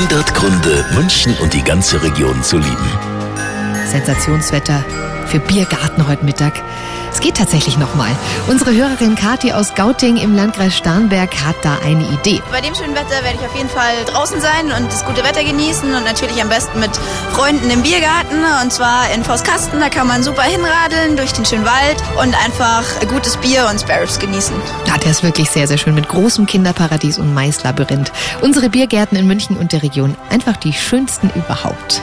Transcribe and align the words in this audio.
100 0.00 0.34
Gründe, 0.34 0.86
München 0.94 1.36
und 1.42 1.52
die 1.52 1.62
ganze 1.62 2.02
Region 2.02 2.42
zu 2.42 2.56
lieben. 2.56 2.90
Sensationswetter 3.84 4.82
für 5.26 5.40
Biergarten 5.40 6.08
heute 6.08 6.24
Mittag. 6.24 6.54
Es 7.12 7.20
geht 7.20 7.36
tatsächlich 7.36 7.76
nochmal. 7.76 8.10
Unsere 8.48 8.72
Hörerin 8.72 9.14
Kathi 9.14 9.52
aus 9.52 9.74
Gauting 9.74 10.16
im 10.16 10.34
Landkreis 10.34 10.76
Starnberg 10.76 11.34
hat 11.44 11.56
da 11.62 11.78
eine 11.84 12.04
Idee. 12.08 12.40
Bei 12.50 12.60
dem 12.60 12.74
schönen 12.74 12.94
Wetter 12.94 13.22
werde 13.22 13.38
ich 13.40 13.46
auf 13.46 13.54
jeden 13.56 13.68
Fall 13.68 14.04
draußen 14.06 14.40
sein 14.40 14.66
und 14.76 14.86
das 14.92 15.04
gute 15.04 15.24
Wetter 15.24 15.42
genießen 15.42 15.92
und 15.94 16.04
natürlich 16.04 16.40
am 16.40 16.48
besten 16.48 16.78
mit 16.80 16.90
Freunden 17.32 17.68
im 17.70 17.82
Biergarten 17.82 18.44
und 18.62 18.72
zwar 18.72 19.10
in 19.12 19.24
Forstkasten. 19.24 19.80
Da 19.80 19.88
kann 19.88 20.06
man 20.06 20.22
super 20.22 20.42
hinradeln 20.42 21.16
durch 21.16 21.32
den 21.32 21.44
schönen 21.44 21.64
Wald 21.64 21.96
und 22.22 22.34
einfach 22.44 22.84
gutes 23.08 23.36
Bier 23.38 23.66
und 23.70 23.80
Sparrows 23.80 24.18
genießen. 24.18 24.54
Ja, 24.86 24.96
der 24.98 25.10
ist 25.10 25.22
wirklich 25.22 25.50
sehr, 25.50 25.66
sehr 25.66 25.78
schön 25.78 25.94
mit 25.94 26.08
großem 26.08 26.46
Kinderparadies 26.46 27.18
und 27.18 27.34
Maislabyrinth. 27.34 28.12
Unsere 28.40 28.70
Biergärten 28.70 29.16
in 29.16 29.26
München 29.26 29.56
und 29.56 29.72
der 29.72 29.82
Region 29.82 30.16
einfach 30.30 30.56
die 30.56 30.72
schönsten 30.72 31.30
überhaupt. 31.34 32.02